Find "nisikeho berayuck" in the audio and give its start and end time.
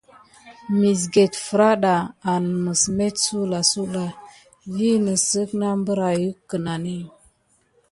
5.05-6.39